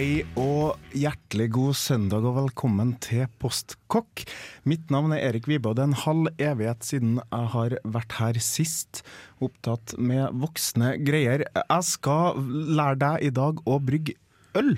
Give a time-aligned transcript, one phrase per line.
[0.00, 4.22] Hei og hjertelig god søndag og velkommen til Postkokk.
[4.64, 8.16] Mitt navn er Erik Vibe, og det er en halv evighet siden jeg har vært
[8.16, 9.02] her sist.
[9.44, 11.44] Opptatt med voksne greier.
[11.44, 14.16] Jeg skal lære deg i dag å brygge
[14.56, 14.72] øl.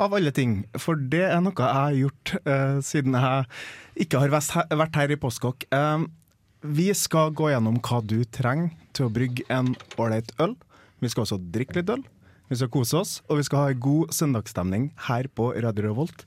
[0.00, 3.46] Av alle ting, for det er noe jeg har gjort eh, siden jeg
[4.06, 5.68] ikke har vært her- i Postkokk.
[5.68, 6.08] Eh,
[6.64, 10.56] vi skal gå gjennom hva du trenger til å brygge en ålreit øl.
[11.04, 12.08] Vi skal også drikke litt øl.
[12.48, 16.24] Vi skal kose oss, og vi skal ha en god søndagsstemning her på Radio Revolt.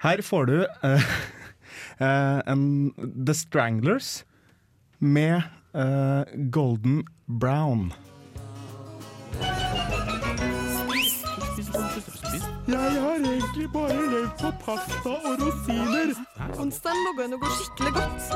[0.00, 1.10] Her får du uh,
[2.04, 2.92] eh, en
[3.26, 4.24] The Stranglers
[4.98, 5.42] med
[5.76, 7.92] uh, Golden Brown.
[12.70, 16.14] Jeg har egentlig bare levd på pasta og rosiner.
[16.56, 18.30] Onsdag logger noe skikkelig godt.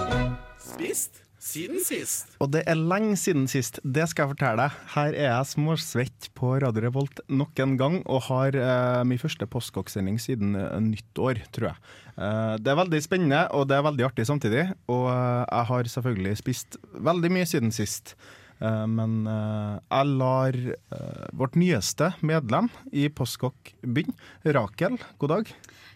[0.60, 2.34] Spist siden sist.
[2.40, 4.78] Og det er lenge siden sist, det skal jeg fortelle deg.
[4.94, 9.48] Her er jeg småsvett på Radio Revolt nok en gang, og har uh, min første
[9.50, 11.82] postkokksending siden uh, nyttår, tror jeg.
[12.16, 14.68] Uh, det er veldig spennende, og det er veldig artig samtidig.
[14.88, 18.14] Og eh, jeg har selvfølgelig spist veldig mye siden sist.
[18.62, 24.16] Eh, men eh, jeg lar eh, vårt nyeste medlem i Postkokk begynne.
[24.44, 25.52] Rakel, god dag.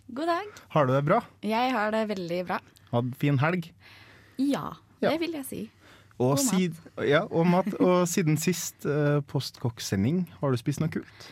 [0.09, 0.59] God dag.
[0.75, 1.23] Har du det bra?
[1.45, 2.61] Jeg har det veldig bra.
[2.93, 3.71] Hatt fin helg?
[4.41, 5.13] Ja, Ja.
[5.13, 5.61] det vil jeg si.
[6.19, 6.75] Og, Og sid,
[7.07, 7.69] ja, og, mat.
[7.79, 11.29] og siden sist uh, postkokksending, har du spist noe kult?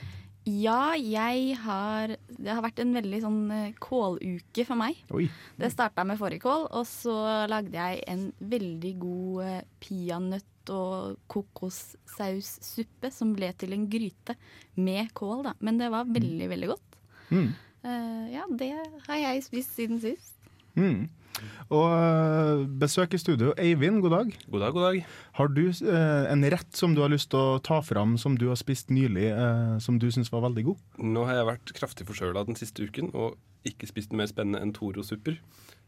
[0.47, 5.00] Ja, jeg har Det har vært en veldig sånn eh, kåluke for meg.
[5.10, 5.25] Oi.
[5.59, 7.16] Det starta med fårikål, og så
[7.50, 14.34] lagde jeg en veldig god eh, peanøtt- og kokossaussuppe som ble til en gryte
[14.75, 15.53] med kål, da.
[15.62, 16.97] Men det var veldig, veldig godt.
[17.31, 17.50] Mm.
[17.87, 18.72] Uh, ja, det
[19.06, 20.34] har jeg spist siden sist.
[20.75, 21.06] Mm.
[21.70, 23.52] Og uh, besøk i studio.
[23.60, 24.36] Eivind, god dag.
[24.50, 25.00] God dag, god dag.
[25.36, 28.48] Har du eh, en rett som du har lyst til å ta fram, som du
[28.50, 30.84] har spist nylig, eh, som du syns var veldig god?
[31.02, 33.36] Nå har jeg vært kraftig forkjøla den siste uken og
[33.66, 35.41] ikke spist noe mer spennende enn Toro-supper.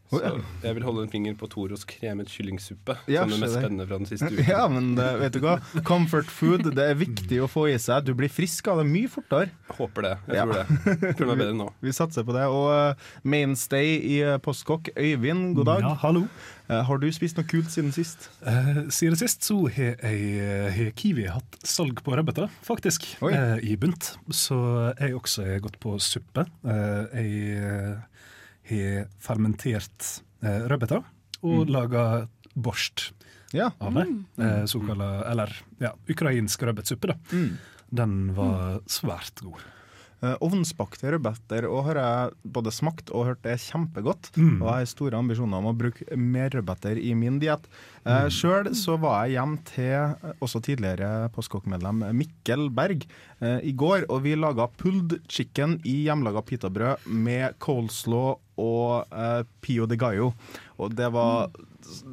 [0.09, 0.19] Så
[0.63, 3.99] jeg vil holde en finger på Toros kremet kyllingsuppe Ja, som det mest spennende fra
[4.01, 4.47] den siste uken.
[4.49, 5.57] Ja, men det, vet du hva?
[5.85, 8.07] Comfort food, det er viktig å få i seg.
[8.07, 9.51] Du blir frisk av det mye fortere.
[9.77, 10.15] Håper det.
[10.27, 10.45] Jeg Ja.
[10.49, 11.29] tror det.
[11.29, 11.67] er bedre nå.
[11.85, 12.47] Vi satser på det.
[12.49, 15.85] Og eh, mainstay i uh, Postkokk, Øyvind, god dag.
[15.85, 16.25] Ja, hallo.
[16.69, 18.31] Eh, har du spist noe kult siden sist?
[18.49, 23.75] Eh, siden sist så har jeg- har Kiwi hatt salg på rødbeter, faktisk, eh, i
[23.77, 24.15] bunt.
[24.33, 24.57] Så
[24.99, 26.45] jeg også har gått på suppe.
[26.65, 28.05] Eh, jeg eh,
[28.69, 31.03] har fermentert eh, rødbeter
[31.41, 31.71] og Mm.
[31.73, 32.03] laga
[32.55, 33.11] borst
[33.53, 33.71] Ja.
[33.81, 34.07] av det.
[34.37, 35.49] Eh, såkalla, eller
[35.79, 37.15] ja, ukrainsk rødbetsuppe, da.
[37.31, 37.57] Mm.
[37.91, 39.59] Den var svært god.
[40.21, 44.29] Eh, Ovnsbakte rødbeter og har jeg både smakt og hørt det er kjempegodt.
[44.35, 44.61] Mm.
[44.61, 47.63] Og jeg har store ambisjoner om å bruke mer rødbeter i min diett.
[48.05, 53.05] Uh, Sjøl så var jeg hjem til eh, også tidligere postkokkmedlem Mikkel Berg
[53.39, 59.41] eh, i går, og vi laga pulled chicken i hjemmelaga pitabrød med coleslaw og uh,
[59.63, 60.33] pio de gallo.
[60.79, 61.49] Og det var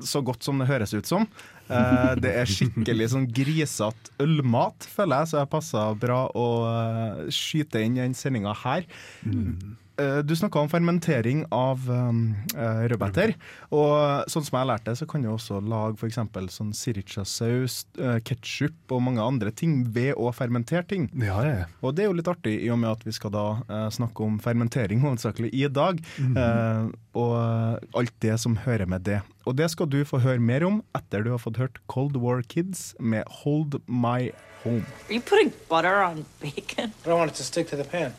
[0.06, 1.26] så godt som det høres ut som.
[1.66, 7.24] Eh, det er skikkelig sånn grisete ølmat, føler jeg, så jeg passa bra å eh,
[7.34, 8.86] skyte inn den sendinga her.
[9.26, 9.50] Eh,
[9.96, 13.32] du snakka om fermentering av um, eh, rødbeter.
[13.72, 16.18] Og sånn som jeg har lært det, så kan du også lage f.eks.
[16.52, 21.08] sånn siricha-saus, uh, ketsjup og mange andre ting ved å fermentere ting.
[21.16, 21.64] Ja, ja.
[21.80, 24.24] Og det er jo litt artig, i og med at vi skal da eh, snakke
[24.26, 26.02] om fermentering hovedsakelig i dag.
[26.26, 29.22] eh, og eh, alt det som hører med det.
[29.46, 32.42] Og det skal du få høre mer om etter du har fått hørt Cold War
[32.42, 34.31] Kids med Hold My
[34.64, 34.84] Home.
[35.08, 36.92] Are you putting butter on bacon?
[37.04, 38.12] I don't want it to stick to the pan.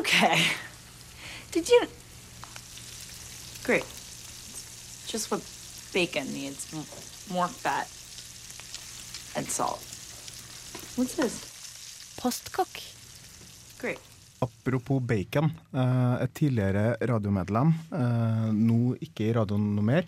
[0.00, 0.42] Okay.
[1.56, 1.86] Did you?
[3.64, 3.80] Great.
[3.80, 5.40] It's just what
[5.94, 6.68] bacon needs
[7.32, 7.88] more fat
[9.34, 9.80] and salt.
[10.96, 11.40] What's this?
[12.20, 12.76] Postkokk.
[13.78, 13.98] Great.
[14.44, 15.48] Apropos bacon.
[15.72, 20.04] eh, et tidligere radiomedlem, eh, nå ikke i radioen noe mer,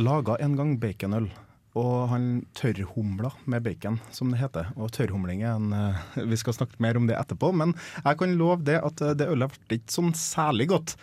[0.00, 1.28] laga en gang baconøl.
[1.76, 4.70] Og han tørrhumla med bacon, som det heter.
[4.80, 7.74] Og tørrhumling er en eh, Vi skal snakke mer om det etterpå, men
[8.04, 10.96] jeg kan love det at eh, det ølet ble ikke sånn særlig godt.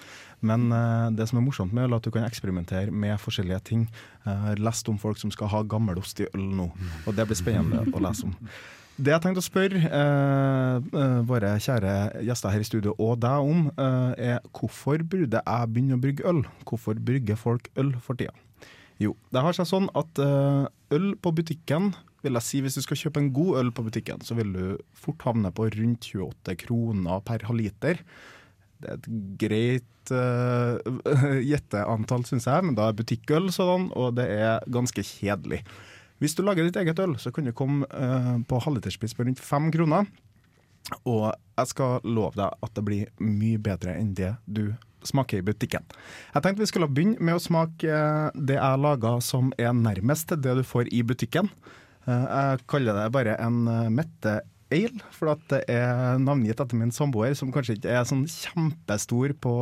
[0.46, 3.62] Men eh, det som er morsomt med øl, er at du kan eksperimentere med forskjellige
[3.72, 3.86] ting.
[4.26, 6.72] Jeg har lest om folk som skal ha gammelost i øl nå,
[7.06, 8.36] og det blir spennende å lese om.
[8.96, 13.66] Det jeg tenkte å spørre eh, våre kjære gjester her i studio og deg om,
[13.76, 16.40] eh, er hvorfor burde jeg begynne å brygge øl?
[16.64, 18.32] Hvorfor brygger folk øl for tida?
[19.02, 21.92] Jo, det har seg sånn at eh, øl på butikken,
[22.26, 24.64] vil jeg si hvis du skal kjøpe en god øl på butikken, så vil du
[24.98, 28.00] fort havne på rundt 28 kroner per halvliter.
[28.82, 29.10] Det er et
[29.42, 30.80] greit uh,
[31.52, 35.62] gjetteantall, syns jeg, men da er butikkøl sånn, og det er ganske kjedelig.
[36.24, 39.44] Hvis du lager ditt eget øl, så kan du komme uh, på halvliterspris på rundt
[39.44, 40.10] fem kroner.
[41.04, 44.68] Og jeg skal love deg at det blir mye bedre enn det du
[45.10, 45.86] smaker i butikken.
[46.34, 50.36] Jeg tenkte vi skulle begynne med å smake eh, det jeg laga som er nærmest
[50.36, 51.50] det du får i butikken.
[52.08, 54.40] Eh, Jeg kaller det bare en eh, Mette
[54.74, 59.36] Ale, for at det er navngitt etter min samboer, som kanskje ikke er sånn kjempestor
[59.38, 59.56] på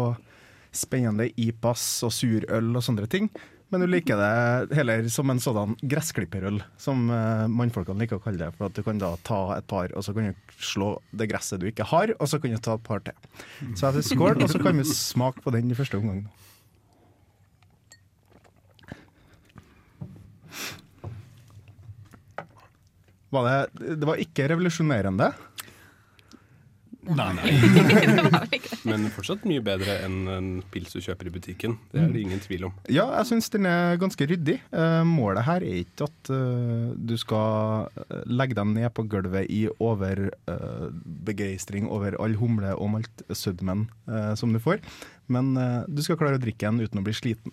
[0.73, 3.27] spennende IPAS og surøl og sånne ting.
[3.73, 8.37] Men du liker det heller som en sånn gressklipperøl, som eh, mannfolkene liker å kalle
[8.37, 8.51] det.
[8.53, 11.57] For at du kan da ta et par, og så kan du slå det gresset
[11.63, 13.17] du ikke har, og så kan du ta et par til.
[13.73, 16.27] Så jeg sier skål, og så kan vi smake på den i første omgang.
[23.33, 25.33] Var det, det var ikke revolusjonerende.
[27.03, 27.51] Nei, nei.
[28.89, 31.75] Men fortsatt mye bedre enn en pils du kjøper i butikken.
[31.91, 32.73] Det er det ingen tvil om.
[32.87, 34.57] Ja, jeg syns den er ganske ryddig.
[34.71, 39.45] Eh, målet her er ikke at eh, du skal eh, legge deg ned på gulvet
[39.51, 43.81] i overbegeistring over all humle og maltsødmen sødmen
[44.37, 44.77] som du får,
[45.31, 45.45] men
[45.89, 47.51] du skal klare å drikke den uten å bli sliten.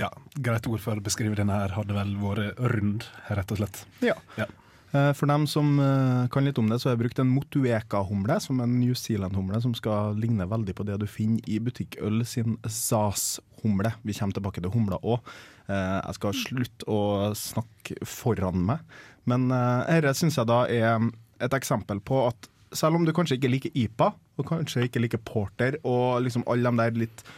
[0.00, 0.08] Ja,
[0.38, 3.82] Greit ord for å beskrive denne her hadde vel vært rund, rett og slett.
[4.04, 4.16] Ja.
[4.38, 4.46] Ja.
[4.92, 8.38] Eh, For dem som eh, kan litt om det, så har jeg brukt en Motueka-humle,
[8.40, 12.22] som er en New Zealand-humle som skal ligne veldig på det du finner i butikkøl
[12.28, 13.92] sin SAS-humle.
[14.02, 15.34] Vi kommer tilbake til humla òg.
[15.68, 17.00] Jeg skal slutte å
[17.36, 18.86] snakke foran meg.
[19.28, 21.10] Men eh, dette syns jeg da er
[21.44, 24.08] et eksempel på at selv om du kanskje ikke liker IPA,
[24.38, 27.28] og kanskje ikke liker porter, og liksom alle de der litt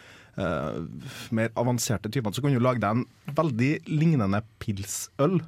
[0.41, 0.87] Uh,
[1.35, 5.41] mer avanserte typene, så kan du lage deg en veldig lignende pilsøl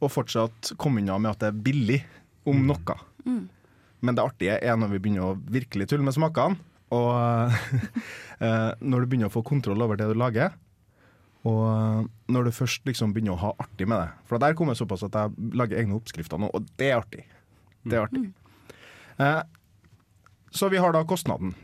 [0.00, 2.00] og fortsatt komme unna med at det er billig,
[2.48, 2.96] om noe.
[4.00, 6.56] Men det artige er når vi begynner å virkelig tulle med smakene,
[6.90, 7.52] og
[8.44, 10.56] eh, når du begynner å få kontroll over det du lager.
[11.48, 14.10] Og når du først liksom begynner å ha artig med det.
[14.28, 17.24] For der kommer jeg såpass at jeg lager egne oppskrifter nå, og det er artig.
[17.86, 18.26] Det er artig.
[19.20, 19.42] Eh,
[20.50, 21.54] så vi har da kostnaden.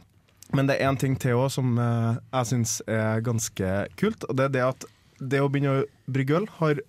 [0.54, 4.28] Men det er én ting til òg som eh, jeg syns er ganske kult.
[4.30, 4.86] Og det er det at
[5.18, 6.80] det å begynne å brygge øl har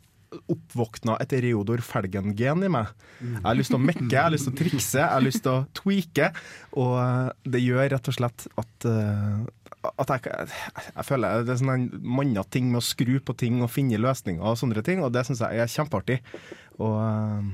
[0.54, 2.90] oppvåkna et Reodor Felgen-gen i meg.
[3.22, 5.44] Jeg har lyst til å mekke, jeg har lyst til å trikse, jeg har lyst
[5.46, 6.32] til å tweake.
[6.78, 10.48] Og eh, det gjør rett og slett at, eh, at jeg,
[10.94, 11.88] jeg føler det er sånn en
[12.18, 15.26] manna ting med å skru på ting og finne løsninger og sånne ting, og det
[15.28, 16.20] syns jeg er kjempeartig.
[16.82, 17.52] Og eh,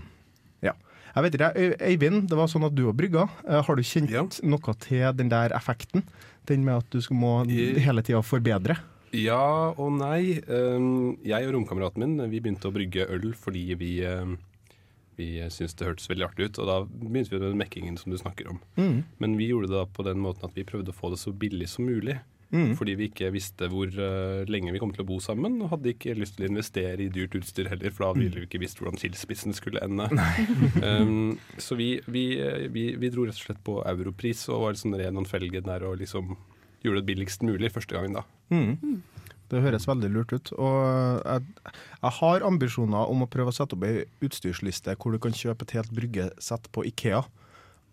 [0.69, 0.75] ja.
[1.13, 1.51] Jeg vet ikke,
[1.85, 3.27] Eivind, det var sånn at du har brygga.
[3.45, 4.23] Har du kjent Ja.
[4.49, 6.01] noe til den der effekten?
[6.49, 8.75] Den med at du skal må hele tida forbedre?
[9.13, 10.41] Ja og nei.
[10.47, 14.35] Um, jeg og romkameraten min vi begynte å brygge øl fordi vi, um,
[15.19, 16.61] vi syntes det hørtes veldig artig ut.
[16.63, 18.61] Og da begynte vi med den mekkingen som du snakker om.
[18.79, 19.03] Mm.
[19.21, 21.33] Men vi gjorde det da på den måten at vi prøvde å få det så
[21.33, 22.19] billig som mulig.
[22.53, 22.75] Mm.
[22.77, 25.89] Fordi vi ikke visste hvor uh, lenge vi kom til å bo sammen, og hadde
[25.95, 28.77] ikke lyst til å investere i dyrt utstyr heller, for da ville vi ikke visst
[28.77, 30.05] hvordan skilsmissen skulle ende.
[30.85, 31.33] um,
[31.65, 34.93] så vi, vi, eh, vi, vi dro rett og slett på europris og var sånn
[35.01, 36.35] ren og felgen der og liksom
[36.83, 38.25] gjorde det billigst mulig første gangen da.
[38.53, 39.01] Mm.
[39.53, 40.51] Det høres veldig lurt ut.
[40.55, 40.79] Og
[41.27, 45.35] jeg, jeg har ambisjoner om å prøve å sette opp ei utstyrsliste hvor du kan
[45.35, 47.23] kjøpe et helt bryggesett på Ikea.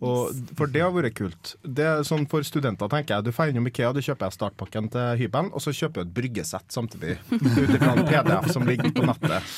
[0.00, 1.54] Og, for det har vært kult.
[1.60, 5.20] Det er sånn For studenter tenker jeg, du får innom Ikea, du kjøper startpakken til
[5.20, 7.18] hybelen, og så kjøper du et bryggesett samtidig.
[7.34, 9.54] Ut ifra en PDF som ligger på nettet.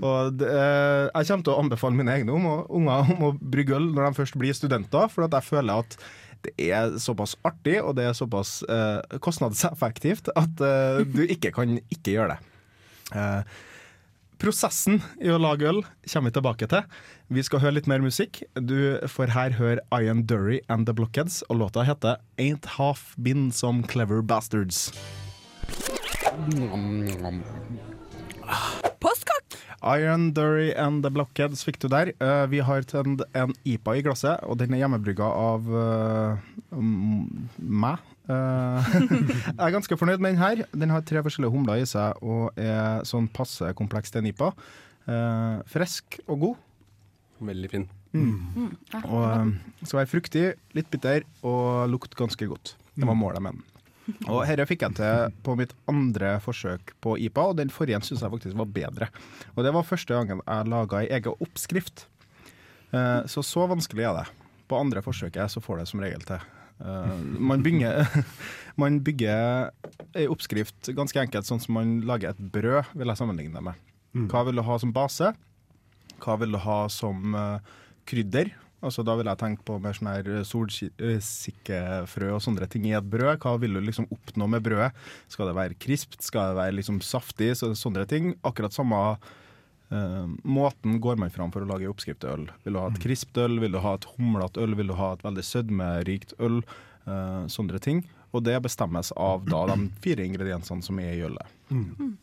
[0.00, 2.46] Og det, eh, jeg kommer til å anbefale mine egne om,
[2.80, 5.98] unger om å brygge øl når de først blir studenter, for at jeg føler at
[6.44, 11.78] det er såpass artig og det er såpass uh, kostnadseffektivt at uh, du ikke kan
[11.92, 12.40] ikke gjøre det.
[13.14, 13.42] Uh,
[14.40, 16.86] prosessen i å lage øl kommer vi tilbake til.
[17.32, 18.42] Vi skal høre litt mer musikk.
[18.54, 23.50] Du får her høre Ian Dury and The Blockheads, og låta heter Ain't Half Been
[23.52, 24.90] Some Clever Bastards.
[29.00, 29.13] Postkokk!
[29.84, 32.14] Iron Dury and The Blockheads fikk du der.
[32.22, 36.80] Uh, vi har tent en IPA i glasset, og den er hjemmebrygga av uh,
[37.60, 38.02] meg.
[38.24, 38.94] Eh,
[39.52, 40.62] jeg er ganske fornøyd med den her.
[40.72, 44.50] Den har tre forskjellige humler i seg og er sånn passe kompleks til en IPA.
[45.04, 46.62] Eh, frisk og god.
[47.44, 47.86] Veldig fin.
[48.14, 52.76] Og eh, skal være fruktig, litt bitter og lukte ganske godt.
[52.94, 53.73] Det var målet med den.
[54.28, 58.24] Og Dette fikk jeg til på mitt andre forsøk på IPA, og den forrige syns
[58.24, 59.08] jeg faktisk var bedre.
[59.54, 62.06] Og Det var første gangen jeg laga ei egen oppskrift.
[62.92, 64.26] Eh, så så vanskelig er det.
[64.68, 66.44] På andre forsøket så får det som regel til.
[66.84, 68.04] Eh, man bygger,
[68.82, 69.70] man bygger
[70.14, 73.80] ei oppskrift ganske enkelt, sånn som man lager et brød, vil jeg sammenligne det med.
[74.30, 75.32] Hva vil du ha som base?
[76.22, 77.72] Hva vil du ha som eh,
[78.06, 78.52] krydder?
[78.84, 83.08] Altså Da vil jeg tenke på mer sånn her solsikkefrø og sånne ting i et
[83.10, 83.38] brød.
[83.42, 84.92] Hva vil du liksom oppnå med brødet?
[85.32, 86.20] Skal det være krispt?
[86.24, 87.54] Skal det være liksom saftig?
[87.60, 88.34] Så, sånne ting.
[88.46, 92.48] Akkurat samme uh, måten går man fram for å lage oppskrift til øl.
[92.66, 93.60] Vil du ha et krispt øl?
[93.64, 94.76] Vil du ha et humlete øl?
[94.78, 96.60] Vil du ha et veldig sødmerikt øl?
[97.04, 98.04] Uh, sånne ting.
[98.34, 101.50] Og det bestemmes av da de fire ingrediensene som er i ølet.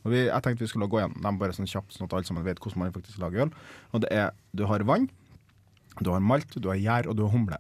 [0.03, 2.27] Og vi, jeg tenkte vi skulle gå gjennom dem bare sånn kjapt, sånn at alle
[2.27, 3.53] sammen vet hvordan man faktisk lager øl.
[3.95, 5.07] Og det er du har vann,
[5.99, 7.59] du har malt, du har gjær og du har humle.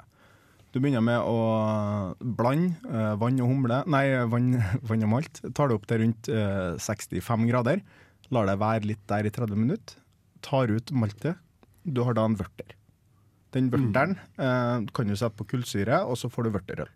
[0.71, 4.53] Du begynner med å blande eh, vann og humle, nei, vann,
[4.87, 5.41] vann og malt.
[5.57, 7.83] Tar det opp til rundt eh, 65 grader.
[8.31, 9.97] Lar det være litt der i 30 minutter.
[10.45, 11.41] Tar ut maltet.
[11.83, 12.77] Du har da en vørter.
[13.51, 16.91] Den vørteren eh, kan du sette på kullsyre, og så får du vørterøl.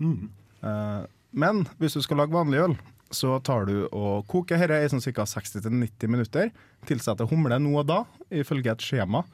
[0.00, 1.02] Eh,
[1.36, 2.78] men hvis du skal lage vanlig øl,
[3.12, 5.26] så tar du og koker dette i sånn ca.
[5.28, 6.50] 60-90 minutter.
[6.88, 8.02] Tilsetter humle nå og da,
[8.32, 9.24] ifølge et skjema,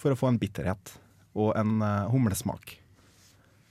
[0.00, 0.94] for å få en bitterhet
[1.38, 2.78] og en eh, humlesmak.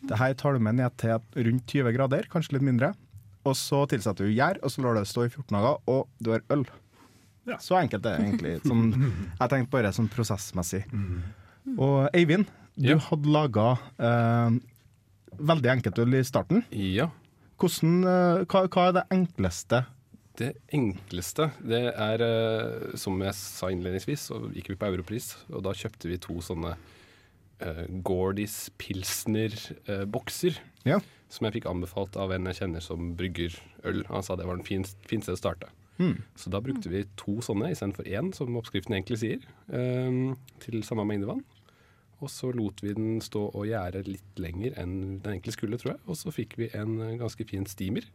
[0.08, 1.18] Det her tar du med ned til
[1.50, 2.94] rundt 20 grader, kanskje litt mindre.
[3.48, 6.08] Og så tilsetter du gjær, og så lar du det stå i 14 dager, og
[6.24, 6.64] du har øl.
[7.64, 8.54] Så enkelt er det egentlig.
[8.68, 8.90] Sånn,
[9.42, 10.84] jeg tenkte bare sånn prosessmessig.
[11.76, 12.48] Og Eivind,
[12.80, 12.98] du Ja.
[13.10, 14.60] hadde laga eh,
[15.40, 16.62] veldig enkelt øl i starten.
[16.72, 17.10] Ja.
[17.60, 19.82] Hvordan, eh, hva, hva er det enkleste?
[20.40, 25.66] Det enkleste, det er eh, som jeg sa innledningsvis, så gikk vi på Europris, og
[25.68, 30.62] da kjøpte vi to sånne uh, Gordis Pilsner-bokser.
[30.88, 31.02] Ja.
[31.30, 34.06] Som jeg fikk anbefalt av en jeg kjenner som brygger øl.
[34.08, 35.74] Han sa det var den fineste, sted å starte.
[36.40, 41.04] Så da brukte vi to sånne istedenfor én, som oppskriften egentlig sier, um, til samme
[41.08, 41.44] mengde vann.
[42.24, 45.94] Og så lot vi den stå og gjære litt lenger enn den egentlig skulle, tror
[45.94, 46.02] jeg.
[46.08, 48.08] Og så fikk vi en eh, ganske fin steamer.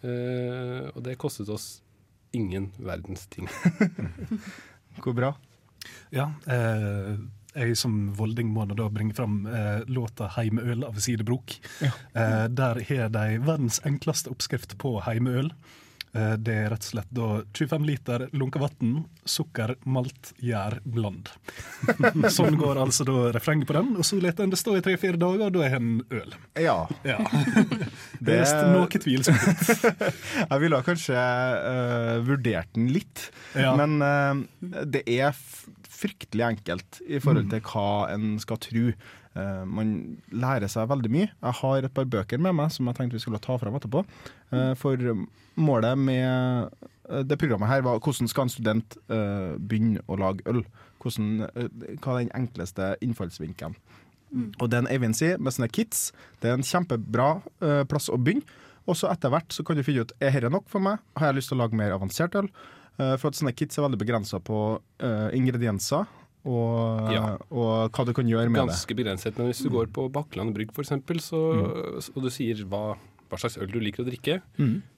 [0.00, 1.80] Eh, og det kostet oss
[2.36, 3.48] ingen verdens ting.
[5.02, 5.34] Hvor bra?
[6.14, 7.16] Ja, eh,
[7.50, 11.56] jeg som volding må da bringe fram eh, låta 'Heimeøl' av Sidebrok.
[11.82, 15.50] Eh, der har de verdens enkleste oppskrift på heimeøl.
[16.12, 21.30] Eh, det er rett og slett da 25 liter lunka vann, sukker, malt, gjær, bland.
[22.36, 25.20] sånn går altså da refrenget på den, og så lar en det stå i tre-fire
[25.20, 26.34] dager, og da er en øl.
[26.58, 26.78] Ja.
[27.06, 27.20] Ja.
[28.20, 29.70] Det er noe tvilsomt.
[30.50, 33.72] Jeg ville kanskje uh, vurdert den litt, Ja.
[33.78, 35.32] men uh, det er
[36.00, 38.90] fryktelig enkelt i forhold til hva en skal tro.
[39.38, 39.92] Eh, man
[40.34, 41.28] lærer seg veldig mye.
[41.30, 44.02] Jeg har et par bøker med meg som jeg tenkte vi skulle ta fram etterpå.
[44.50, 44.98] Uh, for
[45.60, 46.70] målet med
[47.06, 50.64] eh, det programmet her var hvordan skal en student uh, begynne å lage øl?
[51.00, 53.78] Hvordan, hva er den enkleste innfallsvinkelen?
[54.60, 56.10] Og den Eivind sier, med sånne kits,
[56.42, 57.40] det er en kjempebra
[57.88, 58.44] plass å begynne.
[58.84, 61.00] Og så etter hvert så kan du finne ut er dette nok for meg.
[61.18, 62.50] Har jeg lyst til å lage mer avansert øl?
[63.00, 66.04] For at sånne kits er veldig begrensa på uh, ingredienser
[66.44, 67.36] og, Ja.
[67.50, 69.36] og hva du kan gjøre med Ganske begrenset.
[69.38, 72.14] Men hvis du går på Bakkland brygg f.eks., mm.
[72.16, 72.96] og du sier hva,
[73.30, 74.40] hva slags øl du liker å drikke,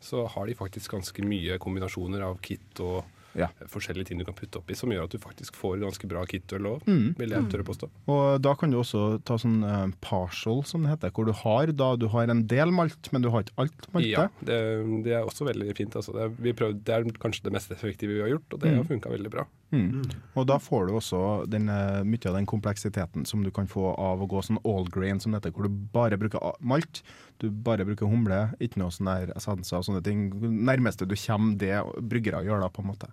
[0.00, 3.46] så har de faktisk ganske mye kombinasjoner av kit og Ja.
[3.64, 6.66] forskjellige ting du kan putte oppi, som gjør at du faktisk får ganske bra kit-øl
[6.68, 7.14] òg, Mm.
[7.16, 7.88] vil jeg tørre påstå.
[8.06, 11.66] Og da kan du også ta sånn uh, partial, som det heter, hvor du har,
[11.72, 14.10] da, du har en del malt, men du har ikke alt maltet.
[14.12, 15.96] Ja, det, det er også veldig fint.
[15.96, 16.12] Altså.
[16.12, 18.76] Det, er, vi prøvde, det er kanskje det mest effektive vi har gjort, og det
[18.76, 19.46] har funka veldig bra.
[19.72, 20.04] Mm.
[20.36, 23.94] Og da får du også den, eh, mye av den kompleksiteten som du kan få
[23.96, 27.02] av å gå sånn all grain, som dette, hvor du bare bruker malt,
[27.40, 30.28] du bare bruker humle, ikke noe sånn der essenser og sånne ting.
[30.40, 33.08] Nærmeste du kommer det bryggere gjør da, på en måte.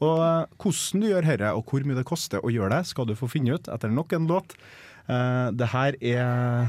[0.00, 3.08] Og eh, hvordan du gjør dette, og hvor mye det koster å gjøre det, skal
[3.08, 4.56] du få finne ut etter nok en låt.
[5.10, 6.68] Uh, det her er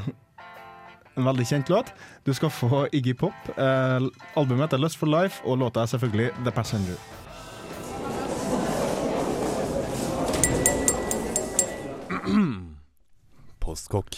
[1.14, 1.94] en veldig kjent låt.
[2.26, 3.52] Du skal få Iggy Pop.
[3.58, 7.23] Uh, albumet heter Lust for Life, og låta er selvfølgelig The Passenger.
[13.74, 14.18] Postkokk.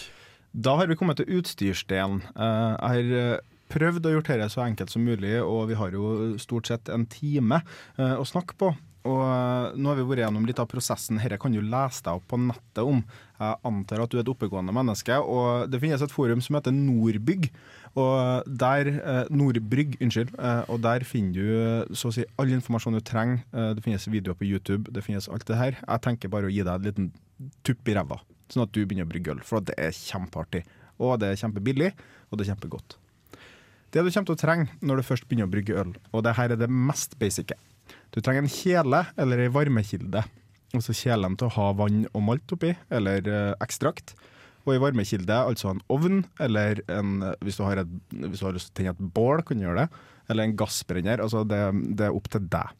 [0.55, 2.21] Da har vi kommet til utstyrsdelen.
[2.35, 5.95] Eh, Jeg har eh, prøvd å gjøre dette så enkelt som mulig, og vi har
[5.95, 7.61] jo stort sett en time
[7.97, 8.73] eh, å snakke på.
[9.05, 11.19] Og nå har vi vært gjennom litt av prosessen.
[11.21, 13.03] Dette kan du lese deg opp på nettet om.
[13.37, 15.19] Jeg antar at du er et oppegående menneske.
[15.21, 17.51] Og det finnes et forum som heter Nordbygg.
[18.01, 18.89] Og der,
[19.29, 20.33] Nordbrygg, unnskyld.
[20.73, 23.43] Og der finner du så å si all informasjon du trenger.
[23.77, 25.77] Det finnes videoer på YouTube, det finnes alt det her.
[25.85, 27.13] Jeg tenker bare å gi deg en liten
[27.61, 28.17] tupp i ræva,
[28.51, 29.41] sånn at du begynner å brygge øl.
[29.45, 30.63] For det er kjempeartig.
[31.01, 31.91] Og det er kjempebillig,
[32.29, 32.97] og det er kjempegodt.
[33.95, 36.35] Det du kommer til å trenge når du først begynner å brygge øl, og det
[36.35, 37.55] her er det mest basice
[38.11, 40.23] Du trenger en kjele eller ei varmekilde.
[40.75, 44.15] Altså kjelen til å ha vann og malt oppi, eller eh, ekstrakt.
[44.65, 48.71] Og i varmekilde, altså en ovn, eller en, hvis, du et, hvis du har lyst
[48.71, 50.03] til å tenne et bål, kan du gjøre det.
[50.31, 51.21] Eller en gassbrenner.
[51.21, 51.61] Altså det,
[51.95, 52.73] det er opp til deg.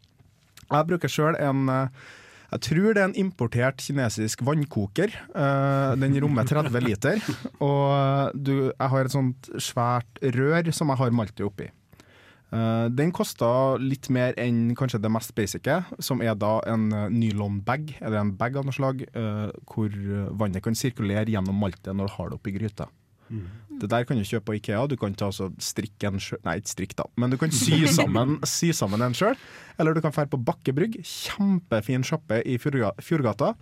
[0.65, 2.05] Jeg bruker sjøl en eh,
[2.56, 5.12] jeg tror det er en importert kinesisk vannkoker.
[5.36, 7.24] Eh, den rommer 30 liter.
[7.60, 11.68] Og du, jeg har et sånt svært rør som jeg har maltet oppi.
[12.56, 13.50] Eh, den kosta
[13.82, 18.36] litt mer enn kanskje det mest basice, som er da en uh, nylonbag, eller en
[18.38, 19.98] bag av noe slag, eh, hvor
[20.40, 22.88] vannet kan sirkulere gjennom maltet når du har det oppi gryta.
[23.29, 24.86] Det der kan du kjøpe på Ikea.
[24.88, 27.82] Du kan ta altså strikke en sjøl Nei, ikke strikk, da, men du kan sy
[27.98, 29.36] sammen, sy sammen en sjøl.
[29.82, 33.53] Eller du kan dra på Bakkebrygg, kjempefin sjappe i Fjordgata,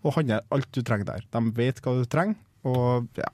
[0.00, 1.26] og handle alt du trenger der.
[1.30, 3.30] De vet hva du trenger, og ja.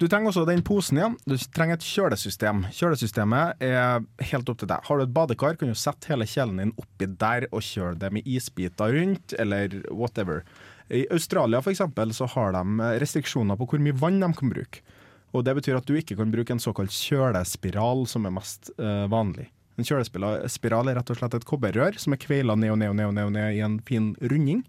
[0.00, 1.16] Du trenger også den posen igjen.
[1.28, 2.62] Du trenger et kjølesystem.
[2.72, 4.86] Kjølesystemet er helt opp til deg.
[4.86, 8.08] Har du et badekar, kan du sette hele kjelen din oppi der og kjøle det
[8.16, 10.40] med isbiter rundt, eller whatever.
[10.90, 14.82] I Australia for eksempel, så har de restriksjoner på hvor mye vann de kan bruke.
[15.30, 19.06] Og Det betyr at du ikke kan bruke en såkalt kjølespiral, som er mest uh,
[19.10, 19.46] vanlig.
[19.78, 22.96] En kjølespiral er rett og slett et kobberrør som er kveila ned og ned og
[22.98, 24.64] ned, og ned, og ned i en fin runding,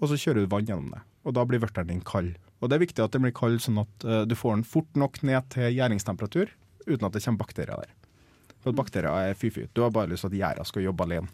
[0.00, 1.02] og så kjører du vann gjennom det.
[1.28, 2.32] Og da blir vørteren din kald.
[2.62, 4.98] Og det er viktig at den blir kald sånn at uh, du får den fort
[4.98, 6.56] nok ned til gjæringstemperatur,
[6.88, 7.92] uten at det kommer bakterier der.
[8.64, 9.68] For bakterier er fy-fy.
[9.74, 11.28] Du har bare lyst til at gjæra skal jobbe alene.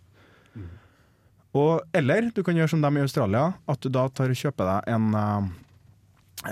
[1.56, 4.68] Og, eller du kan gjøre som dem i Australia, at du da tar og kjøper
[4.68, 5.46] deg en, eh,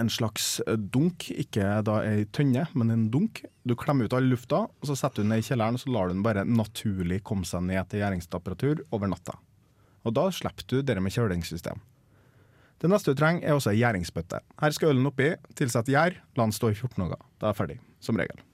[0.01, 0.61] en slags
[0.95, 3.43] dunk, ikke da ei tønne, men en dunk.
[3.69, 5.93] Du klemmer ut all lufta, og så setter du den ned i kjelleren, og så
[5.93, 9.37] lar du den bare naturlig komme seg ned til gjæringstemperatur over natta.
[10.07, 11.83] Og da slipper du det med kjølingssystem.
[12.77, 14.43] Det neste du trenger, er også ei gjæringsbøtte.
[14.61, 17.25] Her skal ølen oppi, tilsett gjær, la den stå i 14 dager.
[17.41, 18.45] Da er jeg ferdig, som regel.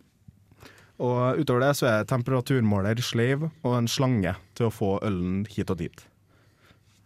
[1.02, 5.72] Og utover det så er temperaturmåler, sleiv og en slange til å få ølen hit
[5.74, 6.04] og dit.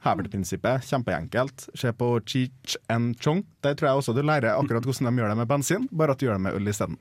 [0.06, 1.68] Heverprinsippet, kjempeenkelt.
[1.74, 3.42] Se på Cheech and Chong.
[3.64, 6.20] Der tror jeg også du lærer akkurat hvordan de gjør det med bensin, bare at
[6.20, 6.98] du gjør det med øl isteden.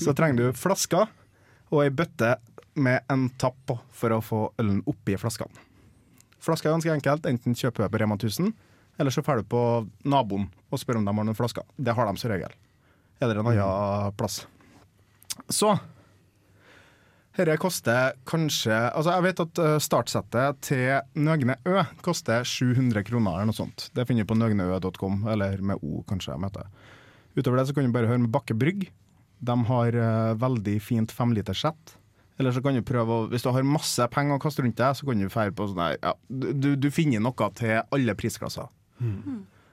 [0.00, 1.10] Så trenger du flasker
[1.72, 2.36] og ei bøtte
[2.74, 5.68] med en tapp på for å få ølen oppi flaskene.
[6.42, 7.28] Flaska er ganske enkelt.
[7.28, 8.50] Enten kjøper du på Rema 1000,
[8.98, 9.62] eller så drar du på
[10.08, 11.66] naboen og spør om de har noen flasker.
[11.76, 12.56] Det har de som regel.
[13.22, 14.42] Eller en annen plass.
[15.48, 15.76] Så
[17.36, 23.38] dette koster kanskje Altså Jeg vet at eh, startsettet til Nøgne Ø koster 700 kroner
[23.38, 23.86] eller noe sånt.
[23.96, 26.34] Det finner du på nøgneø.com, eller med O, kanskje.
[26.34, 26.68] jeg møter.
[27.36, 28.90] Utover det så kan du bare høre med Bakke Brygg.
[29.42, 31.96] De har eh, veldig fint femlitersett.
[32.40, 34.96] Eller så kan du prøve å Hvis du har masse penger å kaste rundt deg,
[34.96, 38.68] så kan du feire på sånn ja, du, du finner noe til alle prisklasser.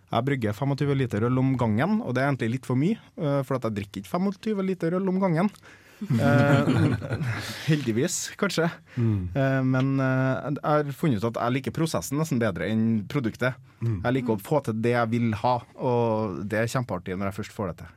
[0.09, 2.97] Jeg brygger 25 liter øl om gangen, og det er egentlig litt for mye.
[3.19, 5.51] eh, For at jeg drikker ikke 25 liter øl om gangen.
[5.99, 6.69] Eh,
[7.67, 8.69] heldigvis, kanskje.
[8.95, 13.57] Eh, men eh, jeg har funnet ut at jeg liker prosessen nesten bedre enn produktet.
[13.83, 17.37] Jeg liker å få til det jeg vil ha, og det er kjempeartig når jeg
[17.41, 17.91] først får det til.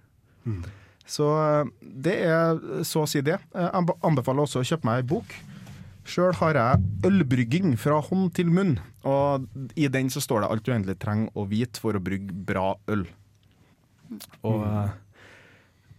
[1.13, 1.71] Så eh,
[2.09, 3.39] det er så å si det.
[3.55, 5.35] Jeg anbe- anbefaler også å kjøpe meg ei bok.
[6.03, 8.73] Sjøl har jeg ølbrygging fra hånd til munn,
[9.07, 9.45] og
[9.79, 12.73] i den så står det alt du egentlig trenger å vite for å brygge bra
[12.91, 13.05] øl.
[14.43, 14.91] Og eh,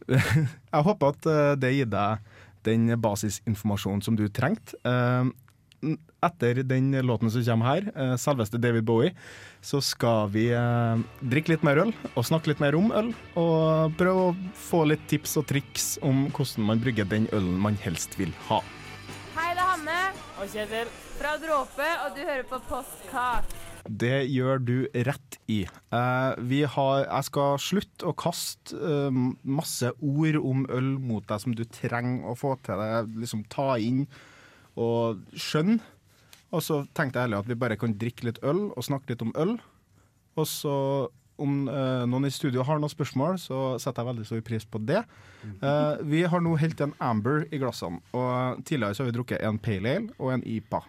[0.73, 4.77] jeg håper at eh, det gir deg den basisinformasjonen som du trengte.
[4.87, 5.31] Eh,
[6.23, 9.11] Etter den låten som kommer her, eh, selveste David Bowie,
[9.59, 10.45] så skal vi
[11.19, 13.11] drikke litt mer øl og snakke litt mer om øl.
[13.39, 17.75] Og prøve å få litt tips og triks om hvordan man brygger den ølen man
[17.83, 18.61] helst vil ha.
[19.35, 19.99] Hei, det er Hanne
[20.39, 23.72] og Kjetil fra Dråpe, og du hører på Postkak.
[23.83, 24.75] Det gjør du
[25.07, 25.63] rett i.
[25.67, 31.43] Eh, vi har, jeg skal slutte å kaste eh, masse ord om øl mot deg
[31.43, 34.05] som du trenger å få til deg, liksom ta inn
[34.79, 35.81] og skjønne.
[36.53, 39.25] Og så tenkte jeg heller at vi bare kan drikke litt øl og snakke litt
[39.25, 39.57] om øl.
[40.37, 40.77] Og så
[41.41, 44.81] om eh, noen i studio har noen spørsmål, så setter jeg veldig stor pris på
[44.85, 45.01] det.
[45.43, 49.43] Eh, vi har nå helt en Amber i glassene, og tidligere så har vi drukket
[49.43, 50.83] en Pale Ale og en IPA.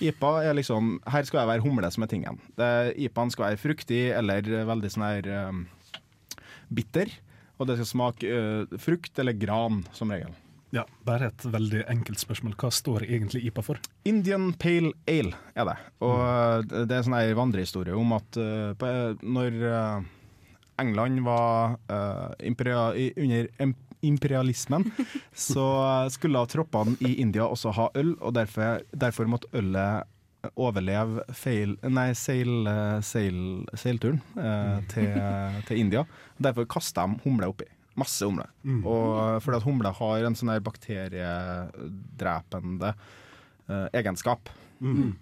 [0.00, 2.38] IPA er liksom Her skal jeg være humle som er tingen.
[2.56, 5.66] IPA-en skal være fruktig eller veldig sånn her um,
[6.72, 7.12] bitter.
[7.60, 10.32] Og det skal smake uh, frukt eller gran, som regel.
[10.72, 12.54] Ja, Bare et veldig enkelt spørsmål.
[12.56, 13.80] Hva står egentlig IPA for?
[14.08, 15.76] Indian Pale Ale er det.
[16.00, 16.72] Og mm.
[16.88, 20.06] det er sånn ei vandrehistorie om at uh, på, når uh,
[20.80, 22.88] England var uh, imperia,
[23.20, 23.50] under
[24.02, 24.84] imperialismen,
[25.34, 30.04] så skulle troppene i India også ha øl, og derfor, derfor måtte ølet
[30.58, 32.66] overleve feil, nei, seil,
[33.06, 33.36] seil,
[33.78, 35.12] seilturen eh, til,
[35.68, 36.02] til India.
[36.42, 37.68] Derfor kasta de humle oppi.
[37.98, 38.46] Masse humle.
[38.88, 42.90] Og fordi at humle har en sånn her bakteriedrepende
[43.68, 44.42] eh, egenskap.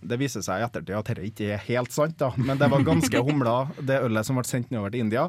[0.00, 2.28] Det viser seg i ettertid at dette ikke er helt sant, da.
[2.38, 5.24] men det var ganske humla, det ølet som ble sendt nedover til India.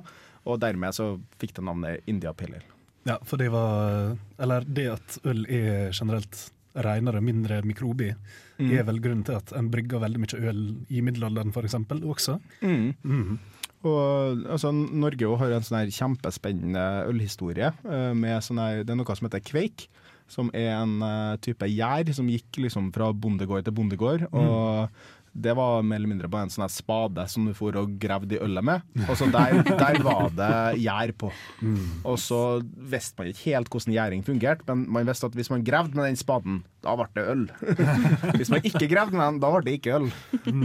[0.48, 1.06] Og dermed så
[1.42, 2.60] fikk det navnet India Ale.
[3.08, 8.14] Ja, for det var Eller det at øl er generelt renere, mindre mikrobi,
[8.62, 8.70] Mm.
[8.78, 10.60] er vel grunnen til at en brygger veldig mye øl
[10.90, 11.74] i middelalderen f.eks.
[11.74, 12.40] også.
[12.62, 12.94] Mm.
[13.04, 13.40] mm.
[13.84, 17.72] Og altså, Norge har en sånn her kjempespennende ølhistorie.
[17.90, 19.88] eh, Med sånn her, det er noe som heter kveik,
[20.28, 24.28] som er en eh, type gjær som gikk liksom fra bondegård til bondegård.
[24.32, 24.90] Og
[25.34, 28.42] det var mer eller mindre på en sånn spade som du for og gravde i
[28.44, 28.82] ølet med.
[29.08, 31.30] Og så der, der var det gjær på.
[32.04, 32.42] Og så
[32.92, 36.10] visste man ikke helt hvordan gjæring fungerte, men man visste at hvis man gravde med
[36.10, 37.44] den spaden, da ble det øl.
[38.40, 40.08] hvis man ikke gravde den, da ble det ikke øl.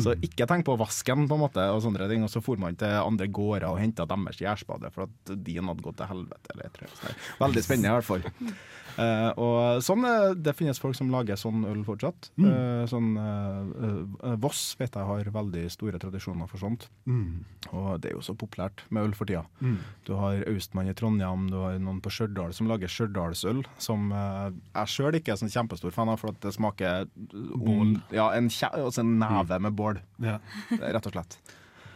[0.03, 2.25] Så ikke tenk på vasken, på en måte, og sånne ting.
[2.25, 5.85] Og så for man til andre gårder og henta deres gjærspade, for at din hadde
[5.85, 6.57] gått til helvete.
[6.57, 7.21] Eller, eller.
[7.43, 8.57] Veldig spennende, i hvert fall.
[8.97, 12.31] Uh, og sånn, eh, Det finnes folk som lager sånn øl fortsatt.
[12.41, 16.89] Eh, sånn, eh, eh, Voss vet jeg har veldig store tradisjoner for sånt.
[17.05, 17.45] Mm.
[17.77, 19.45] Og det er jo så populært med øl for tida.
[19.61, 19.79] Mm.
[20.07, 24.93] Du har Austmann i Trondheim, du har noen på Stjørdal som lager stjørdalsøl, som jeg
[24.93, 27.97] sjøl ikke er sånn kjempestor fan av, for at det smaker Bål.
[28.13, 30.39] ja, en, altså en neve med bål, Ja.
[30.81, 31.39] rett og slett.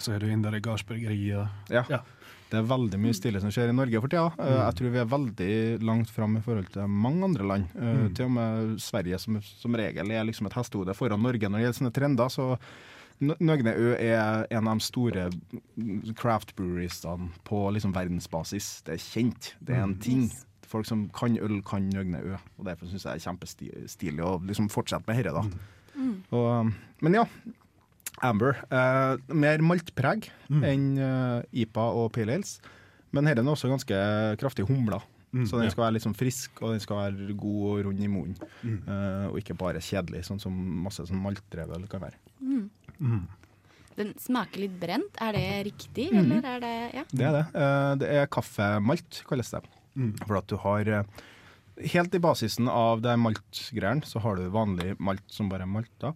[0.01, 1.49] Så er du inne der i gardsbryggeriet.
[1.71, 1.85] Ja.
[1.91, 2.01] Ja.
[2.51, 4.33] Det er veldig mye stilig som skjer i Norge for tida.
[4.43, 7.69] Eh, Jeg tror vi er veldig langt fram i forhold til mange andre land.
[7.79, 11.59] Eh, Til og med Sverige, som som regel er liksom et hestehode foran Norge når
[11.61, 12.29] det gjelder sånne trender.
[12.29, 12.59] Så
[13.23, 15.29] N- Nøgne Ø er en av de store
[16.17, 18.83] craft breweries-ene på liksom verdensbasis.
[18.87, 20.31] Det er kjent, det er en ting.
[20.71, 22.37] Folk som kan øl, kan Nøgne Ø.
[22.61, 25.35] Og Derfor syns jeg det er kjempestilig å liksom fortsette med dette.
[25.35, 25.43] da.
[26.33, 26.71] Og,
[27.03, 27.25] men ja,
[28.23, 28.55] Amber.
[28.71, 32.61] Eh, mer maltpreg enn eh, IPA og Pale Ales.
[33.13, 33.97] Men dette er også ganske
[34.39, 35.01] kraftig humla.
[35.47, 38.09] så den skal være litt sånn frisk, og den skal være god og rund i
[38.11, 38.37] munnen.
[38.67, 40.53] Eh, og ikke bare kjedelig, sånn som
[40.85, 42.19] masse sånn maltdrevet kan være.
[44.01, 45.19] Den smaker litt brent.
[45.21, 46.21] Er det riktig, Mhm.
[46.33, 47.05] eller er det Ja.
[47.13, 47.47] Det er det.
[47.55, 49.63] Uh, det er kaffemalt, kalles det.
[50.27, 51.27] For at du har eh,
[51.81, 56.11] Helt i basisen av det maltgreiene, så har du vanlig malt som bare er malta.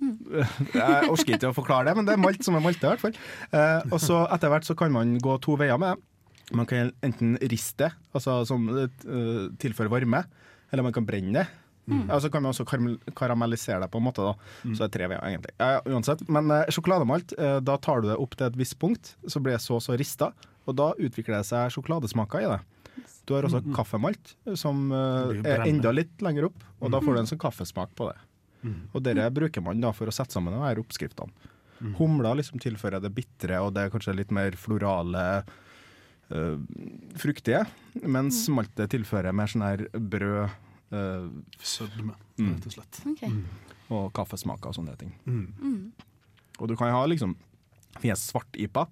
[0.00, 3.04] Jeg orker ikke å forklare det, men det er malt som er malta, i hvert
[3.04, 3.18] fall.
[3.52, 6.08] Eh, og så etter hvert så kan man gå to veier med det.
[6.56, 8.88] Man kan enten riste altså som eh,
[9.60, 10.22] tilføre varme,
[10.72, 11.46] eller man kan brenne det.
[12.10, 12.64] Og så kan man også
[13.14, 14.32] karamellisere det på en måte, da.
[14.74, 15.52] Så det er tre veier, egentlig.
[15.92, 16.24] Uansett.
[16.32, 19.54] Men eh, sjokolademalt, eh, da tar du det opp til et visst punkt, så blir
[19.54, 20.32] det så så rista,
[20.66, 22.58] og da utvikler det seg sjokoladesmaker i det.
[23.26, 27.20] Du har også kaffemalt, som eh, er enda litt lenger opp, og da får du
[27.24, 28.18] en sånn kaffesmak på det.
[28.94, 31.30] Og det bruker man da for å sette sammen de her oppskriftene.
[31.98, 35.44] Humla liksom tilfører det bitre, og det er kanskje litt mer florale,
[36.34, 36.56] øh,
[37.20, 37.64] fruktige,
[38.02, 40.48] mens maltet tilfører mer sånn her brød
[40.92, 41.28] øh,
[41.60, 42.54] Sødme, Mm.
[42.54, 43.00] rett og slett.
[43.06, 43.22] Ok.
[43.90, 45.12] og kaffesmaker og sånne ting.
[45.26, 45.92] Mm.
[46.60, 47.36] Og du kan ha liksom
[48.02, 48.86] fjes svart IPA.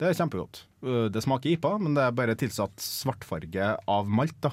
[0.00, 0.64] Det er kjempegodt.
[0.84, 4.36] Uh, Det smaker IPA, men det er bare tilsatt svartfarge av malt.
[4.42, 4.50] da.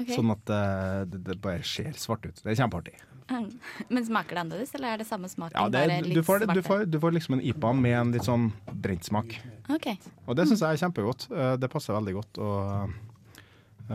[0.00, 0.16] Okay.
[0.16, 2.40] Sånn at uh, det, det bare ser svart ut.
[2.42, 2.96] Det er kjempeartig.
[3.30, 3.46] Mm.
[3.88, 6.46] Men smaker det annerledes, eller er det samme smaken, Ja, det bare litt du, får,
[6.50, 9.36] du, får, du får liksom en IPA med en litt sånn brent smak.
[9.70, 10.00] Okay.
[10.26, 11.28] Og det syns jeg er kjempegodt.
[11.30, 12.40] Uh, Det passer veldig godt.
[12.42, 12.90] Og
[13.92, 13.94] uh,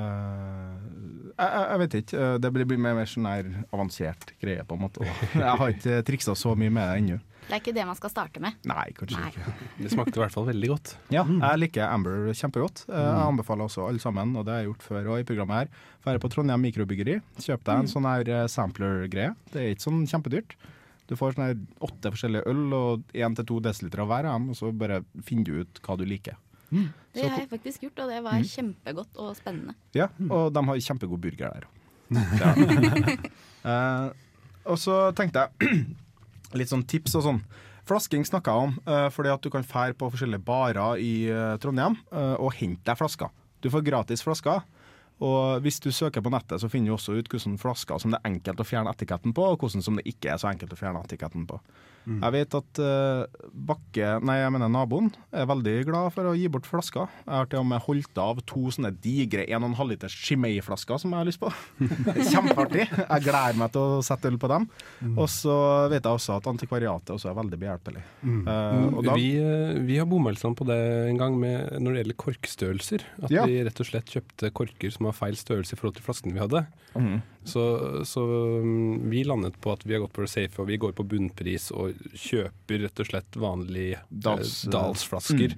[1.38, 2.18] jeg, jeg, vet ikke.
[2.20, 5.06] Uh, Det blir mer, mer sånn her avansert greie, på en måte.
[5.36, 7.18] Jeg har ikke triksa så mye med det ennå.
[7.46, 8.56] Det er ikke det man skal starte med.
[8.66, 9.28] Nei, kanskje Nei.
[9.30, 9.52] ikke.
[9.86, 10.94] Det smakte i hvert fall veldig godt.
[11.14, 12.86] Ja, jeg liker Amber kjempegodt.
[12.90, 15.60] Eh, Jeg anbefaler også alle sammen, og det har jeg gjort før og i programmet
[15.60, 15.84] her.
[16.08, 17.20] Være på Trondheim mikrobryggeri.
[17.38, 19.36] Kjøp deg en sånn her eh, sampler-greie.
[19.54, 20.58] Det er ikke sånn kjempedyrt.
[21.06, 24.40] Du får sånn her åtte forskjellige øl og én til to desiliter av hver av
[24.40, 26.40] dem, og så bare finner du ut hva du liker.
[27.16, 29.76] Det har jeg faktisk gjort, og det var kjempegodt og spennende.
[29.96, 31.68] Ja, og de har kjempegod burger der.
[31.68, 33.30] òg.
[33.66, 34.10] uh,
[34.72, 35.86] og så tenkte jeg
[36.60, 37.42] litt sånn tips og sånn.
[37.86, 41.56] Flasking snakka jeg om, uh, fordi at du kan fære på forskjellige barer i uh,
[41.62, 43.30] Trondheim eh, og hente deg flasker.
[43.62, 44.64] Du får gratis flasker.
[45.24, 48.20] Og hvis du søker på nettet, så finner du også ut hvordan flasker som det
[48.20, 50.80] er enkelt å fjerne etiketten på, og hvordan som det ikke er så enkelt å
[50.80, 51.62] fjerne etiketten på.
[52.06, 56.48] Jeg vet at uh, Bakke, nei jeg mener naboen, er veldig glad for å gi
[56.54, 57.08] bort flasker.
[57.26, 61.24] Jeg har til og med holdt av to sånne digre 1,5 liters Chimay-flasker som jeg
[61.24, 61.50] har lyst på.
[62.14, 62.86] Er Kjempeartig.
[62.92, 64.68] Jeg gleder meg til å sette øl på dem.
[65.16, 65.56] Og så
[65.92, 68.04] vet jeg også at antikvariatet også er veldig behjelpelig.
[68.26, 72.04] Eh, og da, Vi, eh, vi har bommelsene på det en gang med, når det
[72.04, 73.06] gjelder korkstørrelser.
[73.24, 73.46] At Ja.
[73.50, 76.44] vi rett og slett kjøpte korker som har feil størrelse i forhold til flaskene vi
[76.46, 76.66] hadde.
[76.96, 77.22] Mhm.
[77.46, 77.62] Så,
[78.10, 78.24] så
[78.66, 81.06] mm, vi landet på at vi har gått for det safe, og vi går på
[81.06, 85.56] bunnpris og kjøper rett og slett vanlige eh, Dals- dalsflasker.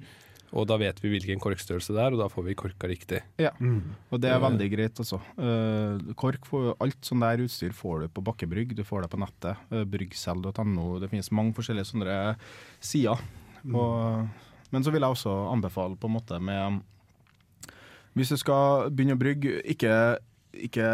[0.56, 3.18] Og da vet vi hvilken korkstørrelse det er, og da får vi korka riktig.
[3.36, 3.82] Ja, Mm.
[4.10, 5.18] og det er veldig greit, altså.
[5.36, 9.20] Eh, kork, får, alt sånn der utstyr får du på Bakkebrygg, du får det på
[9.20, 9.56] nettet.
[9.70, 10.86] Uh, Bryggsel.no.
[11.02, 12.36] Det finnes mange forskjellige sånne
[12.80, 13.20] sider.
[13.74, 14.28] Og,
[14.72, 16.80] men så vil jeg også anbefale på en måte med
[18.16, 19.92] Hvis du skal begynne å brygge, ikke,
[20.64, 20.86] ikke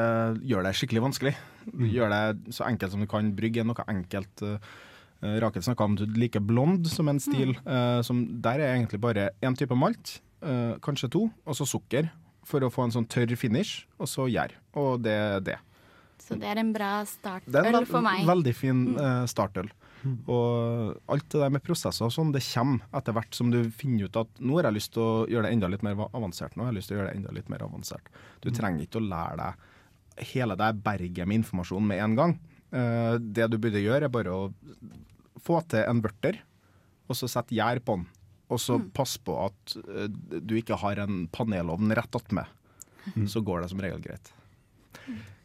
[0.45, 1.35] gjør det skikkelig vanskelig.
[1.95, 3.31] Gjør det så enkelt som du kan.
[3.39, 4.43] Brygg er noe enkelt.
[4.43, 4.59] Uh,
[5.23, 7.55] Rakel snakka om du liker blond som en stil.
[7.67, 12.11] eh, som der er egentlig bare én type malt, eh, kanskje to, og så sukker.
[12.45, 14.51] For å få en sånn tørr finish, og så gjær.
[14.77, 15.57] Og det er det.
[16.21, 18.27] Så det er en bra startøl for meg.
[18.27, 19.71] veldig fin eh, startøl.
[20.29, 24.05] Og alt det der med prosesser og sånn, det kommer etter hvert som du finner
[24.05, 26.57] ut at nå har jeg lyst til å gjøre det enda litt mer avansert.
[26.57, 28.11] Nå har jeg lyst til å gjøre det enda litt mer avansert.
[28.45, 32.39] Du trenger ikke å lære deg hele det berget med informasjon med en gang.
[32.75, 34.49] Eh, det du burde gjøre, er bare å
[35.45, 36.41] få til en vørter,
[37.09, 38.07] og så sette gjær på den.
[38.53, 40.09] Og så pass på at eh,
[40.41, 42.51] du ikke har en panelovn rett attmed.
[43.29, 44.31] Så går det som regel greit.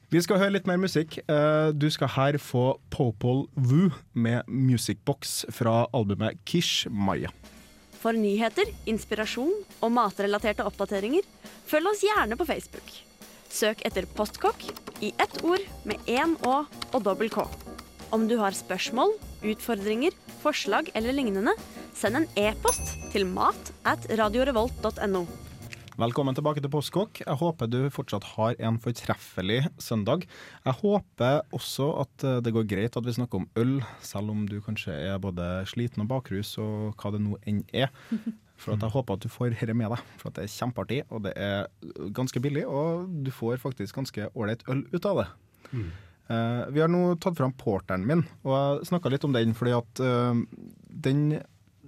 [0.09, 1.19] Vi skal høre litt mer musikk.
[1.29, 7.29] Eh, Du skal her få Popol Vuh med Musicbox fra albumet Kish Maya.
[7.99, 9.51] For nyheter, inspirasjon
[9.83, 11.25] og matrelaterte oppdateringer,
[11.67, 12.87] følg oss gjerne på Facebook.
[13.49, 14.61] Søk etter Postkokk
[15.01, 16.61] i ett ord med én Å
[16.93, 17.47] og dobbel K.
[18.13, 21.55] Om du har spørsmål, utfordringer, forslag eller lignende,
[21.97, 25.23] send en e-post til mat at radiorevolt.no.
[25.99, 27.23] Velkommen tilbake til Postkokk.
[27.25, 30.27] Jeg håper du fortsatt har en fortreffelig søndag.
[30.63, 34.45] Jeg håper også at eh, det går greit at vi snakker om øl, selv om
[34.47, 37.91] du kanskje er både sliten og bakrus og hva det nå enn er.
[38.59, 40.99] For at jeg håper at du får dette med deg, for at det er kjempeartig,
[41.09, 45.29] og det er ganske billig, og du får faktisk ganske ålreit øl ut av det.
[46.29, 49.73] Eh, vi har nå tatt fram porteren min, og jeg snakka litt om den fordi
[49.73, 50.43] at uh,
[51.07, 51.23] den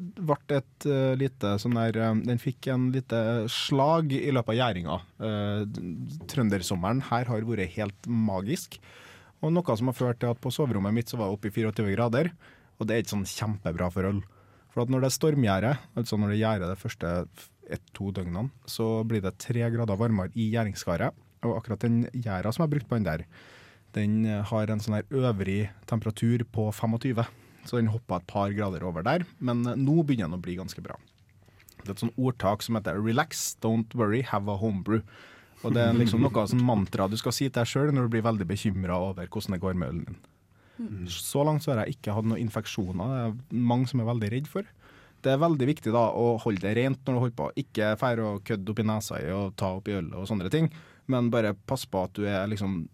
[0.01, 3.19] ble et uh, lite sånn der eh, Den fikk en lite
[3.51, 4.97] slag i løpet av gjæringa.
[5.21, 8.79] Uh, trøndersommeren her har vært helt magisk.
[9.41, 11.55] Og noe som har ført til at på soverommet mitt så var det oppe i
[11.55, 12.31] 24 grader.
[12.79, 14.23] Og det er ikke sånn kjempebra for øl.
[14.71, 17.15] For at når det er stormgjære, altså når det gjærer de første
[17.71, 21.15] ett-to døgnene, så blir det tre grader varmere i gjæringskaret.
[21.43, 23.25] Og akkurat den gjæra som er brukt på den der,
[23.95, 27.23] den har en sånn her øvrig temperatur på 25.
[27.67, 30.81] Så den hoppa et par grader over der, men nå begynner den å bli ganske
[30.85, 30.95] bra.
[31.81, 35.03] Det er et sånt ordtak som heter 'relax, don't worry, have a homebrew'.
[35.63, 38.09] Og det er liksom noe sånn mantra du skal si til deg sjøl når du
[38.15, 40.17] blir veldig bekymra over hvordan det går med ølen din.
[41.11, 43.11] Så langt så har jeg ikke hatt noen infeksjoner.
[43.11, 44.67] Det er mange som er veldig redd for.
[45.21, 47.49] Det er veldig viktig da å holde det rent når du holder på.
[47.61, 50.69] Ikke feire og kødde oppi nesa i og ta oppi ølet og sånne ting,
[51.11, 52.85] men bare pass på at du er liksom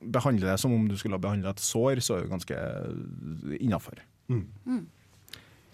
[0.00, 2.56] Behandle det som om du skulle ha behandla et sår, så er du ganske
[3.60, 3.98] innafor.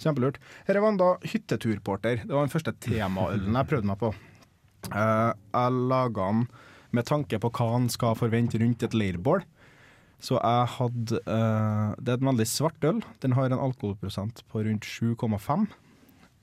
[0.03, 0.41] Kjempelurt.
[0.67, 2.25] Her var en da hytteturporter.
[2.25, 4.11] Det var den første temaølen jeg prøvde meg på.
[4.91, 6.43] Eh, jeg laga den
[6.99, 9.47] med tanke på hva han skal forvente rundt et leirbål.
[10.23, 13.03] Så jeg hadde uh, Det er en veldig svart øl.
[13.23, 15.67] Den har en alkoholprosent på rundt 7,5.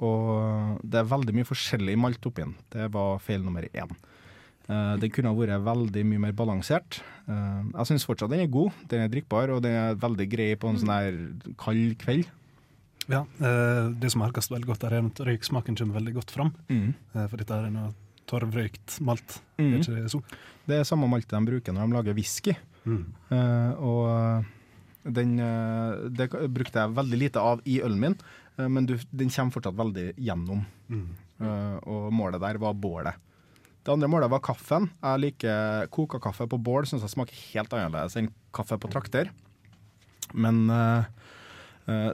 [0.03, 2.57] Og det er veldig mye forskjellig malt oppi den.
[2.73, 3.93] Det var feil nummer én.
[4.63, 7.01] Uh, den kunne ha vært veldig mye mer balansert.
[7.27, 8.71] Uh, jeg syns fortsatt den er god.
[8.91, 11.19] Den er drikkbar, og den er veldig grei på en sånn her
[11.59, 12.29] kald kveld.
[13.11, 16.53] Ja, uh, Det som merkes veldig godt, er at røyksmaken kommer veldig godt fram.
[16.71, 16.93] Mm.
[17.17, 17.91] For dette er noe
[18.29, 19.41] torvrøykt malt.
[19.59, 19.73] Mm.
[19.73, 20.23] Er ikke det så?
[20.69, 22.55] Det er samme maltet de bruker når de lager whisky.
[22.85, 23.03] Mm.
[23.33, 28.17] Eh, og den eh, det brukte jeg veldig lite av i ølen min,
[28.57, 30.63] eh, men du, den kommer fortsatt veldig gjennom.
[30.89, 31.05] Mm.
[31.43, 33.29] Eh, og målet der var bålet.
[33.83, 34.87] Det andre målet var kaffen.
[35.01, 39.31] Jeg liker koka kaffe på bål, syns jeg smaker helt annerledes enn kaffe på trakter.
[40.33, 41.09] Men eh, eh,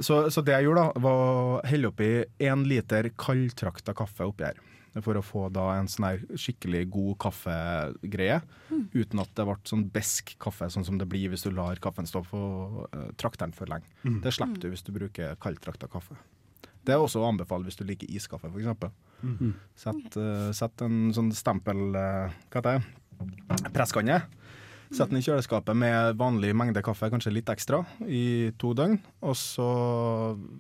[0.02, 2.10] så, så det jeg gjorde, da, var å helle oppi
[2.42, 4.58] én liter kaldtrakta kaffe oppi her.
[4.98, 8.40] For å få da en sånn her skikkelig god kaffegreie,
[8.96, 12.10] uten at det ble sånn besk kaffe, sånn som det blir hvis du lar kaffen
[12.10, 12.42] stå på
[12.90, 13.86] eh, trakteren for lenge.
[14.02, 14.18] Mm.
[14.26, 16.18] Det slipper du hvis du bruker kaldtrakta kaffe.
[16.86, 18.90] Det er også å anbefale hvis du liker iskaffe, f.eks.
[19.22, 19.54] Mm.
[19.78, 23.70] Sett, uh, sett en sånn stempel uh, Hva heter det?
[23.76, 24.22] Presskanne.
[24.90, 28.98] Sett den i kjøleskapet med vanlig mengde kaffe, kanskje litt ekstra, i to døgn.
[29.22, 29.68] Og så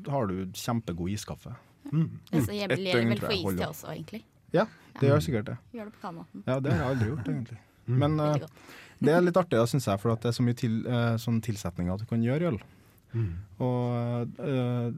[0.08, 1.56] har du kjempegod iskaffe.
[1.90, 2.12] Mm.
[2.30, 4.22] Det er så Et jævlig døgn vel tror for jeg is til også, egentlig.
[4.54, 4.66] Ja,
[5.00, 5.58] det gjør sikkert det.
[5.74, 6.44] Gjør det på kanoten.
[6.46, 7.60] Ja, det har jeg aldri gjort, egentlig.
[7.90, 7.98] Mm.
[8.04, 10.58] Men uh, det er litt artig, da, syns jeg, for at det er så mye
[10.62, 12.60] til, uh, sånn tilsetninger du kan gjøre i øl.
[13.18, 13.32] Mm.
[13.66, 14.90] Og uh,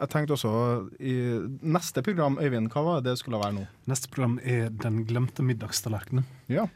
[0.00, 0.52] jeg tenkte også
[0.98, 1.14] i
[1.60, 3.64] neste program, Øyvind, hva var det det skulle være nå?
[3.90, 6.26] Neste program er Den glemte middagstallerkenen.
[6.50, 6.66] Ja.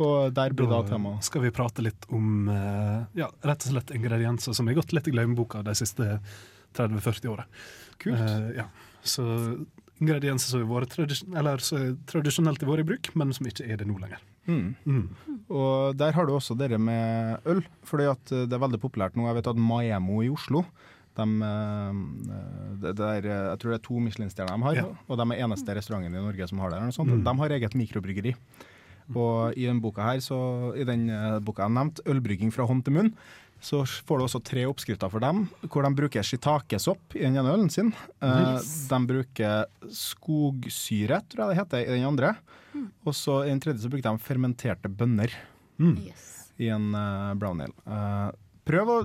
[0.00, 3.74] Og der blir da Da tema skal vi prate litt om eh, ja, rett og
[3.74, 6.18] slett ingredienser som har gått litt i glemmeboka de siste
[6.78, 7.44] 30-40 åra.
[8.00, 8.16] Kult.
[8.16, 8.66] Eh, ja.
[9.02, 9.24] Så
[10.00, 11.64] ingredienser som har vært er
[12.08, 14.22] tradisjonelt har vært i bruk, men som ikke er det nå lenger.
[14.48, 14.70] Mm.
[14.88, 15.02] Mm.
[15.52, 19.28] Og der har du også dere med øl, fordi det er veldig populært nå.
[19.28, 20.64] Jeg vet at Maemo i Oslo
[21.18, 22.00] de, eh,
[22.80, 24.84] det det er, jeg tror det er to Michelin-stjerner de har, Ja.
[25.08, 26.80] og de er eneste restauranten i Norge som har det.
[26.98, 27.24] Mm.
[27.24, 28.34] De har eget mikrobryggeri.
[29.14, 30.38] Og i den boka her, så,
[30.78, 33.14] i den eh, boka jeg nevnte, 'Ølbrygging fra hånd til munn',
[33.60, 37.52] så får du også tre oppskrifter for dem, hvor de bruker shitakesopp i den ene
[37.52, 37.90] ølen sin.
[38.22, 38.56] Eh,
[38.88, 42.34] De bruker skogsyre, tror jeg det heter, i den andre.
[43.04, 45.32] Og så i den tredje så bruker de fermenterte bønner
[45.80, 45.96] Mm.
[46.06, 46.52] Yes.
[46.60, 47.72] i en uh, brown ale.
[47.88, 48.30] Eh,
[48.70, 48.98] prøv å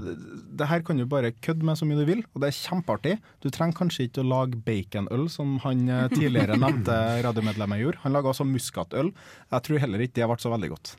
[0.55, 3.15] Det her kan du bare kødde med så mye du vil, og det er kjempeartig.
[3.43, 8.03] Du trenger kanskje ikke å lage baconøl, som han eh, tidligere nevnte radiomedlemmet gjorde.
[8.05, 9.11] Han laga også muskatøl.
[9.51, 10.95] Jeg tror heller ikke det ble så veldig godt.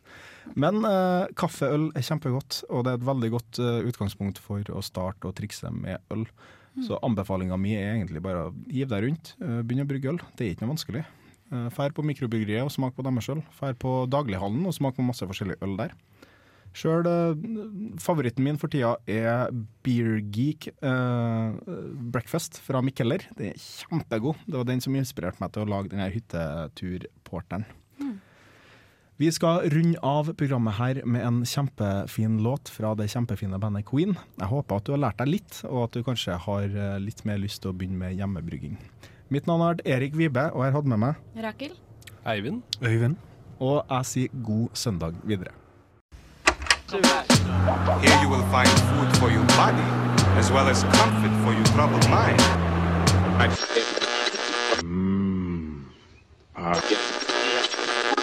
[0.59, 4.85] Men eh, kaffeøl er kjempegodt, og det er et veldig godt eh, utgangspunkt for å
[4.85, 6.27] starte å trikse med øl.
[6.85, 10.19] Så anbefalinga mi er egentlig bare å hive deg rundt, uh, begynne å brygge øl.
[10.37, 11.07] Det er ikke noe vanskelig.
[11.49, 13.41] Uh, Fær på mikrobryggeriet og smak på deres øl.
[13.57, 15.95] Fær på daglighallen og smak på masse forskjellig øl der.
[16.77, 17.07] Sjøl
[18.03, 19.49] favoritten min for tida er
[19.87, 21.57] Beer Geek eh,
[22.13, 23.25] Breakfast fra Mikkeller.
[23.39, 24.43] Det er kjempegod.
[24.45, 27.65] Det var den som inspirerte meg til å lage denne hytteturporteren.
[29.17, 34.13] Vi skal runde av programmet her med en kjempefin låt fra det kjempefine bandet Queen.
[34.37, 37.25] Jeg håper at du har lært deg litt, og at du kanskje har eh, litt
[37.25, 38.77] mer lyst til å begynne med hjemmebrygging.
[39.33, 41.79] Mitt navn er Erik Vibe, og jeg har hatt med meg Rakel?
[42.29, 42.61] Eivind?
[42.85, 43.17] Øyvind?
[43.57, 45.57] Og jeg sier god søndag videre.
[46.89, 49.83] Here you will find food for your body,
[50.39, 52.41] as well as comfort for your troubled mind.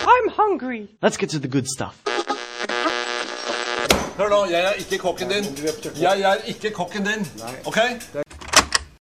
[0.08, 0.88] I'm hungry.
[1.02, 2.00] Let's get to the good stuff.
[4.18, 5.44] Hør nå, jeg er ikke kokken din.
[6.00, 7.28] Jeg er ikke kokken din.
[7.66, 7.78] OK?